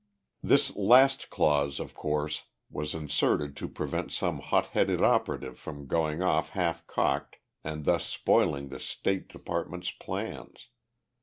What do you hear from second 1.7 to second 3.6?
of course, was inserted